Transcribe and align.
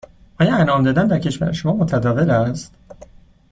آیا 0.39 0.55
انعام 0.57 0.83
دادن 0.83 1.07
در 1.07 1.19
کشور 1.19 1.51
شما 1.51 1.73
متداول 1.73 2.29
است؟ 2.29 2.73